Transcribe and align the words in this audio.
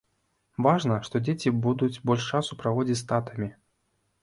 Важна, 0.67 0.97
што 1.09 1.21
дзеці 1.25 1.53
будуць 1.67 2.01
больш 2.11 2.23
часу 2.37 2.59
праводзіць 2.65 3.01
з 3.05 3.09
татамі. 3.15 3.53